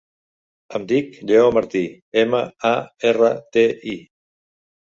[0.79, 1.83] Em dic Lleó Marti:
[2.23, 2.75] ema, a,
[3.13, 3.95] erra, te, i.